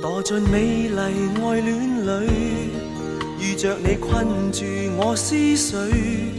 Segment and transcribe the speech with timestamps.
[0.00, 2.30] 堕进美丽爱恋里，
[3.40, 4.64] 遇着你困住
[4.96, 6.34] 我思绪，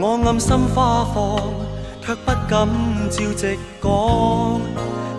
[0.00, 1.52] 我暗心花放，
[2.00, 2.66] 却不敢
[3.10, 4.60] 照直讲，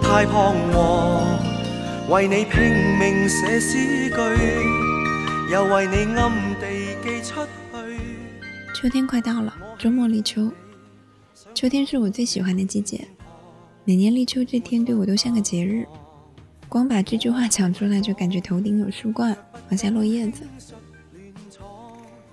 [0.01, 2.59] 太彷徨，为你拼
[2.97, 6.65] 命写诗句，又为你暗地
[7.03, 7.99] 寄出去。
[8.73, 10.51] 秋天快到了，周末立秋。
[11.53, 13.07] 秋天是我最喜欢的季节，
[13.85, 15.85] 每年立秋这天对我都像个节日。
[16.73, 19.37] 光把这句话讲出来，就感觉头顶有树冠，
[19.69, 20.41] 往下落叶子。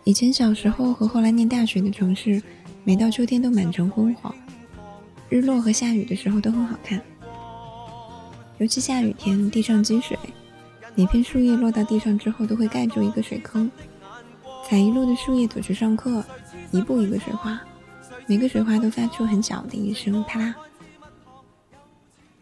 [0.02, 2.42] 以前小时候和后来念大学的城市，
[2.82, 4.34] 每到秋天都满城昏黄，
[5.28, 6.98] 日落和下雨的时候都很好看。
[8.56, 10.18] 尤其下雨天，地上积水，
[10.94, 13.70] 每片树叶落到地上之后都会盖住一个水坑。
[14.66, 16.24] 踩一路的树叶走去上课，
[16.72, 17.60] 一步一个水花，
[18.26, 20.56] 每个水花都发出很小的一声啪啦。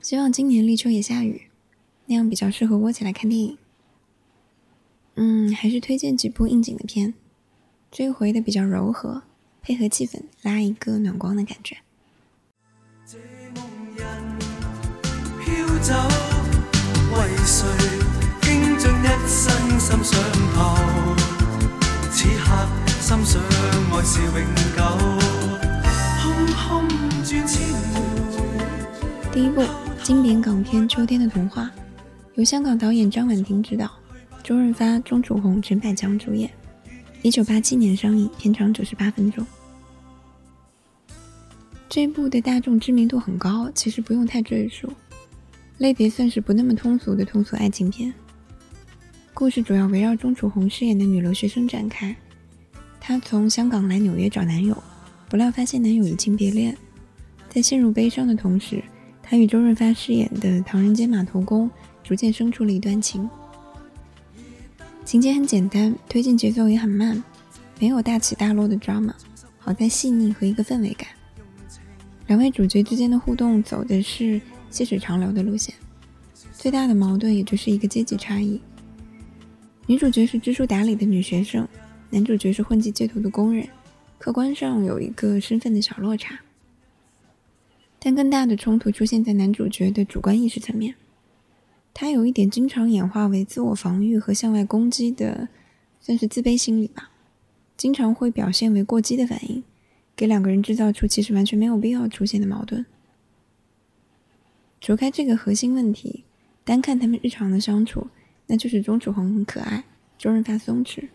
[0.00, 1.42] 希望今年立秋也下雨。
[2.08, 3.58] 那样比较适合窝起来看电影。
[5.14, 7.12] 嗯，还是推荐几部应景的片，
[7.90, 9.22] 追回的比较柔和，
[9.60, 11.76] 配合气氛拉一个暖光的感觉。
[29.30, 29.62] 第一部
[30.02, 31.64] 经典港片《秋天的童话》。
[32.38, 33.90] 由香港导演张婉婷执导，
[34.44, 36.48] 周润发、钟楚红、陈百强主演，
[37.20, 39.44] 一九八七年上映，片长九十八分钟。
[41.88, 44.88] 这部的大众知名度很高，其实不用太赘述，
[45.78, 48.14] 类别算是不那么通俗的通俗爱情片。
[49.34, 52.14] 故事主要围绕钟楚红饰演的女留学生展开，
[53.00, 54.80] 她从香港来纽约找男友，
[55.28, 56.78] 不料发现男友移情别恋，
[57.48, 58.80] 在陷入悲伤的同时，
[59.24, 61.68] 她与周润发饰演的唐人街码头工。
[62.08, 63.28] 逐渐生出了一段情，
[65.04, 67.22] 情节很简单，推进节奏也很慢，
[67.78, 69.12] 没有大起大落的 drama，
[69.58, 71.06] 好在细腻和一个氛围感。
[72.28, 74.40] 两位主角之间的互动走的是
[74.70, 75.74] 细水长流的路线，
[76.54, 78.58] 最大的矛盾也就是一个阶级差异。
[79.86, 81.68] 女主角是知书达理的女学生，
[82.08, 83.68] 男主角是混迹街头的工人，
[84.16, 86.40] 客观上有一个身份的小落差。
[87.98, 90.94] 但更大的冲突出现在男主角的主观意识层面。
[92.00, 95.48] 他有一点经常演化为自我防御和向外攻击的，
[96.00, 97.10] 算是自卑心理吧，
[97.76, 99.64] 经常会表现为过激的反应，
[100.14, 102.86] 给两个人制造出其实完全没有必要出现的矛盾。
[104.80, 106.22] 除开这个核心问题，
[106.62, 108.06] 单看他们日常的相处，
[108.46, 109.82] 那就是钟楚红很可爱，
[110.16, 111.08] 周润发松弛，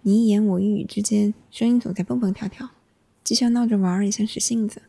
[0.00, 2.70] 你一言我一语之间，声音总在蹦蹦跳跳，
[3.22, 4.80] 既像闹着玩儿，也像使性子。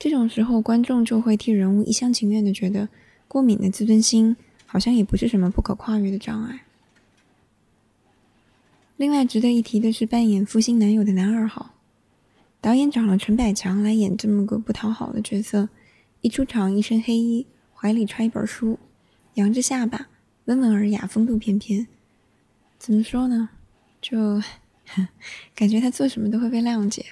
[0.00, 2.88] 这种时候，观众就会替人物一厢情愿的觉得，
[3.28, 4.34] 过敏的自尊心
[4.64, 6.62] 好像也不是什么不可跨越的障碍。
[8.96, 11.74] 另外值得一提的是，扮演负心男友的男二号，
[12.62, 15.68] 导演找了陈百强来演这么个不讨好的角色，
[16.22, 18.78] 一出场一身黑衣，怀里揣一本书，
[19.34, 20.08] 扬着下巴，
[20.46, 21.86] 温文尔雅，风度翩翩。
[22.78, 23.50] 怎么说呢？
[24.00, 24.40] 就
[25.54, 27.04] 感觉他做什么都会被谅解。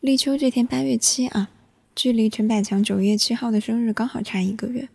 [0.00, 1.50] 立秋这天，八月七啊，
[1.96, 4.88] 距离陈百强九月七号的生日刚好差一个月。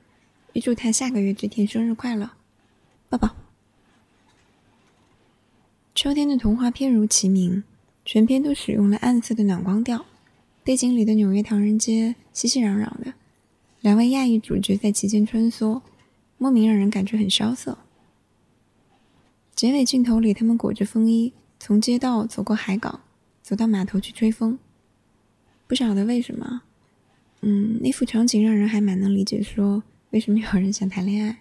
[0.54, 2.32] 预祝他下个月这天生日快乐，
[3.10, 3.36] 抱抱。
[5.94, 7.66] 秋天的童话片如其名，
[8.06, 10.06] 全片都使用了暗色的暖光调，
[10.64, 13.14] 背景里的纽约唐人街熙熙攘攘的，
[13.82, 15.82] 两位亚裔主角在其间穿梭，
[16.38, 17.78] 莫名让人感觉很萧瑟。
[19.54, 23.02] 结尾镜头里，他们裹着风衣，从街道走过海港，
[23.42, 24.58] 走到码头去吹风。
[25.74, 26.62] 不晓得为什么，
[27.42, 31.40] 嗯，那幅场景让人还蛮能理解，说为什么有人想谈恋爱。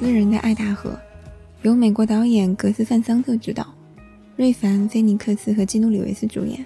[0.00, 0.88] 私人的爱大河》，
[1.60, 3.66] 由美国导演格斯·范桑特执导，
[4.34, 6.64] 瑞凡·菲尼克斯和基努·里维斯主演。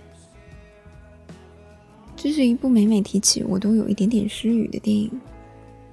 [2.14, 5.10] 这是一部每每提起我都有一点点失语的电影，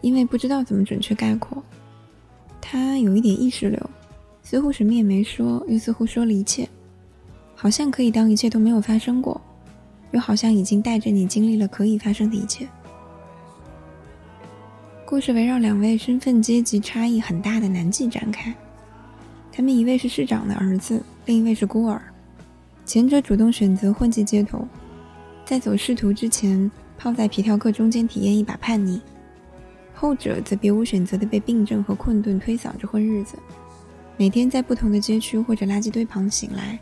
[0.02, 1.64] 因为不知道怎么准确概括。
[2.62, 3.90] 它有一点意识流，
[4.44, 6.70] 似乎什么也没说，又似乎说了一切，
[7.56, 9.42] 好像可以当一切都没有发生过，
[10.12, 12.68] 又好像已经带着你经历了可以发生的一切。
[15.12, 18.56] 故事围绕两位身份阶级差异很大的男妓展开。
[19.52, 22.02] 他们一位是市长的儿子，另一位是孤儿。
[22.86, 24.66] 前者主动选择混迹街头，
[25.44, 29.02] 在走仕途之前，泡在皮条客中间体验一把叛逆；
[29.94, 33.38] 后者则别无选择的被病症和困顿推搡着混日子，
[34.16, 36.80] 每天在不同的街区或者垃圾堆旁醒来，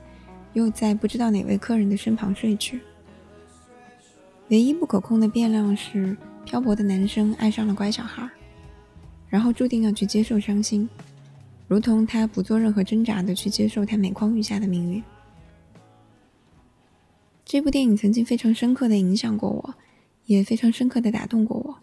[0.53, 2.79] 又在不知道哪位客人的身旁睡去。
[4.49, 6.15] 唯一不可控的变量是，
[6.45, 8.27] 漂泊的男生爱上了乖小孩，
[9.27, 10.89] 然后注定要去接受伤心。
[11.67, 15.03] 如同他不做任何挣扎的去接受他每况愈下的命运。
[17.45, 19.75] 这部电影曾经非常深刻的影响过我，
[20.25, 21.77] 也非常深刻的打动过我。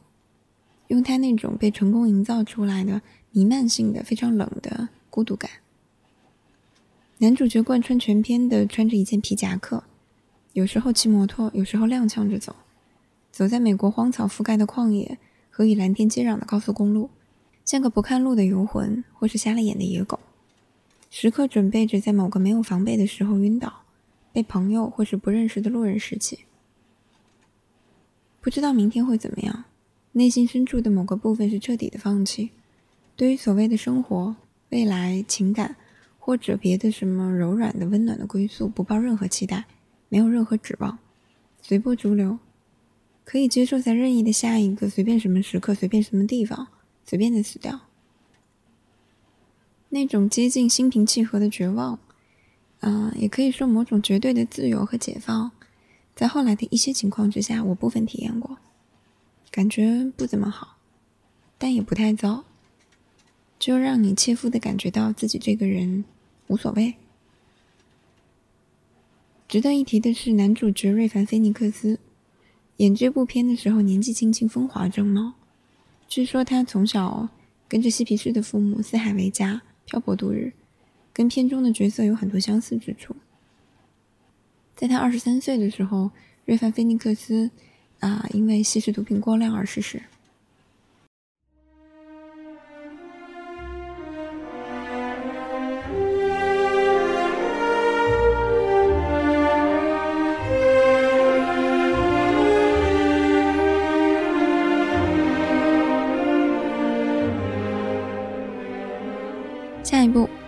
[0.89, 5.51] 用他那种被成功营造出来的弥漫性的、非常冷的孤独感。
[7.19, 9.83] 男主角贯穿全片的穿着一件皮夹克，
[10.53, 12.55] 有时候骑摩托，有时候踉跄着走，
[13.37, 15.19] 走在美国荒草覆盖的旷野
[15.51, 17.11] 和与蓝天接壤的高速公路。
[17.67, 20.19] 像个不看路的游魂，或是瞎了眼的野狗，
[21.11, 23.83] 时刻准备着在某个没有防备的时候晕倒，
[24.33, 26.47] 被朋友或是不认识的路人拾起。
[28.41, 29.65] 不知道明天会怎么样，
[30.13, 32.53] 内心深处的某个部分是彻底的放弃，
[33.17, 34.35] 对于所谓的生活、
[34.71, 35.77] 未来、情感，
[36.19, 39.67] 或者别的什么柔软的、温暖的归宿，不抱任何期待，
[40.09, 40.99] 没有任何指望，
[41.61, 42.39] 随波逐流，
[43.27, 46.69] 可以接受在任意的下一个随便什么时刻、随便什么地方。
[47.09, 47.83] 随便的死掉，
[49.91, 52.01] 那种接近心平气和的绝望，
[52.81, 55.53] 嗯，也可以说某种绝对的自由和解放，
[56.17, 58.59] 在后来的一些情况之下，我部分体验过，
[59.53, 60.79] 感觉不怎么好，
[61.59, 62.43] 但也不太糟，
[63.57, 66.05] 就让你切肤的感觉到自己这个人
[66.49, 66.97] 无所谓。
[69.47, 72.01] 值得一提的是，男主角瑞凡·菲尼克斯
[72.79, 75.33] 演这部片的时候，年纪轻轻，风华正茂。
[76.07, 77.29] 据说他从小
[77.67, 80.53] 跟着嬉皮士的父母四海为家，漂泊度日，
[81.13, 83.17] 跟片中的角色有很多相似之处。
[84.75, 86.11] 在他二十三岁的时候，
[86.45, 87.51] 瑞凡·菲尼克斯
[88.01, 90.03] 啊，因为吸食毒品过量而逝世。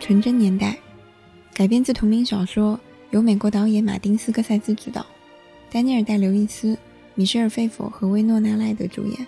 [0.08, 0.70] 纯真年代》
[1.54, 5.04] 改编自同名小说，由美国导演马丁斯科塞斯执导，
[5.70, 6.78] 丹尼尔戴刘易斯、
[7.14, 9.26] 米歇尔费佛和薇诺娜赖德主演。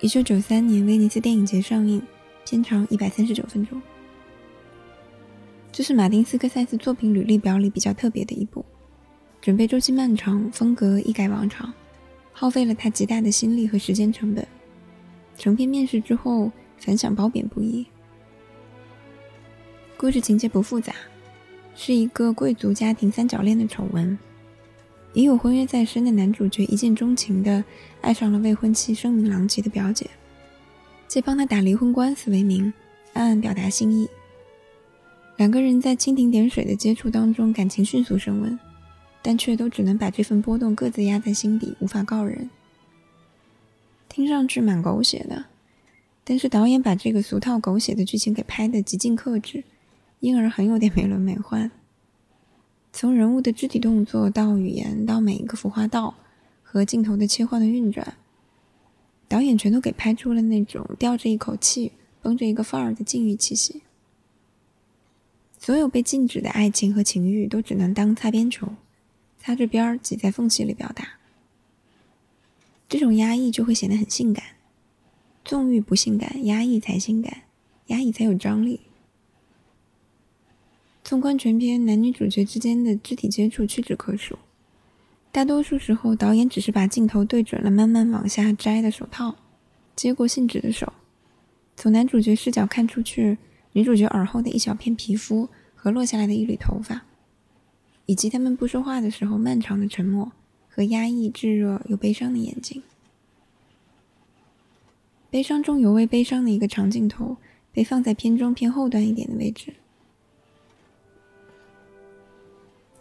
[0.00, 2.00] 一九九三年威尼斯电影节上映，
[2.46, 3.78] 片长一百三十九分钟。
[5.70, 8.64] 这是马丁斯科塞斯作品履历表里比较特别的一部，
[9.42, 11.70] 准备周期漫长，风格一改往常，
[12.32, 14.48] 耗费了他极大的心力和时间成本。
[15.36, 17.86] 成片面试之后，反响褒贬不一。
[19.98, 20.94] 故事情节不复杂，
[21.74, 24.16] 是一个贵族家庭三角恋的丑闻。
[25.12, 27.64] 已有婚约在身的男主角一见钟情的
[28.00, 30.08] 爱上了未婚妻声名狼藉的表姐，
[31.08, 32.72] 借帮他打离婚官司为名，
[33.14, 34.08] 暗暗表达心意。
[35.36, 38.56] 两个人在蜻蜓点水的接触当中，感情迅速升温，
[39.20, 42.48] 但却都只能把这份波动各自压在心底，无法告人。
[44.08, 45.46] 听上去蛮狗血的，
[46.22, 49.64] 但是导演把这个俗套狗血的剧情给拍得极尽克制。
[50.20, 51.70] 因而很有点美轮美奂。
[52.92, 56.14] 从人物的肢体动作到语言，到每一个服化道
[56.62, 58.16] 和镜头的切换的运转，
[59.28, 63.82] 导演全都给拍出了那种吊着一口气、绷着一个范儿的禁欲气息。
[65.58, 68.68] 所有被禁止的爱情和情欲都只能当擦边球，
[69.38, 71.18] 擦着边儿挤在缝隙里表达。
[72.88, 74.42] 这种压抑就会显得很性感。
[75.44, 77.42] 纵欲不性感，压抑才性感，
[77.88, 78.80] 压抑才有张力。
[81.08, 84.38] 纵观全片，男女主角之间的肢体接触屈指可数。
[85.32, 89.34] 大多数时候，导演只是把镜头对准了慢慢往下摘的手套，
[89.96, 90.92] 接过信纸的手，
[91.76, 93.38] 从男主角视角看出去，
[93.72, 97.06] 女主角耳后的一小片皮肤和落下来的一缕头发，
[98.04, 100.30] 以及他们不说话的时候漫长的沉默
[100.68, 102.82] 和压抑、炙热又悲伤的眼睛。
[105.30, 107.38] 悲伤中尤为悲伤的一个长镜头
[107.72, 109.72] 被放在片中偏后端一点的位置。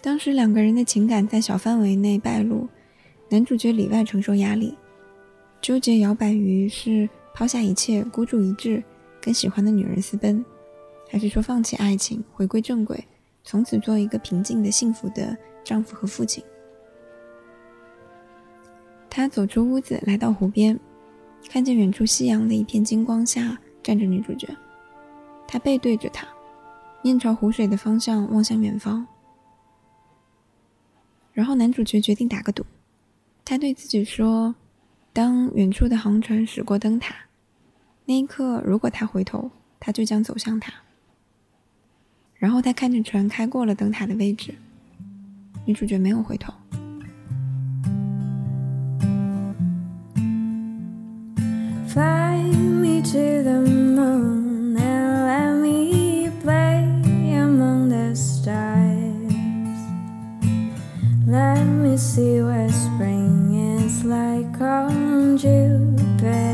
[0.01, 2.67] 当时两个人的情感在小范围内败露，
[3.29, 4.77] 男主角里外承受压力，
[5.61, 8.81] 纠结摇摆于是抛下一切孤注一掷
[9.19, 10.45] 跟喜欢的女人私奔，
[11.09, 13.03] 还是说放弃爱情回归正轨，
[13.43, 16.43] 从此做一个平静的幸福的丈夫和父亲。
[19.09, 20.79] 他走出屋子来到湖边，
[21.49, 24.47] 看见远处夕阳的一片金光下站着女主角，
[25.47, 26.27] 她背对着他，
[27.01, 29.05] 面朝湖水的方向望向远方。
[31.37, 32.65] 然后男主角决定打个赌，
[33.45, 34.55] 他对自己说
[35.13, 37.13] ：“当远处的航船驶过灯塔，
[38.05, 40.73] 那一刻，如果他回头，他就将走向他。”
[42.37, 44.55] 然后他看着船开过了灯塔的位置，
[45.63, 46.51] 女主角没有回头。
[61.97, 66.46] See what spring is like on Jupiter